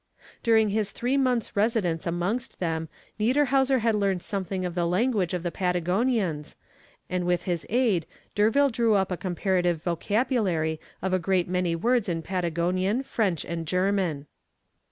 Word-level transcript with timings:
During 0.41 0.69
his 0.69 0.89
three 0.89 1.15
months' 1.15 1.55
residence 1.55 2.07
amongst 2.07 2.59
them, 2.59 2.89
Niederhauser 3.19 3.81
had 3.81 3.93
learnt 3.93 4.23
something 4.23 4.65
of 4.65 4.73
the 4.73 4.87
language 4.87 5.31
of 5.35 5.43
the 5.43 5.51
Patagonians, 5.51 6.55
and 7.07 7.23
with 7.23 7.43
his 7.43 7.67
aid 7.69 8.07
D'Urville 8.33 8.71
drew 8.71 8.95
up 8.95 9.11
a 9.11 9.15
comparative 9.15 9.83
vocabulary 9.83 10.79
of 11.03 11.13
a 11.13 11.19
great 11.19 11.47
many 11.47 11.75
words 11.75 12.09
in 12.09 12.23
Patagonian, 12.23 13.03
French, 13.03 13.45
and 13.45 13.67
German. 13.67 14.25